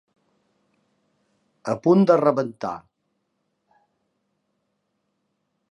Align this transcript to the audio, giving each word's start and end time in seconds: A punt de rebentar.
A 1.73 1.75
punt 1.83 2.07
de 2.11 2.17
rebentar. 2.23 2.73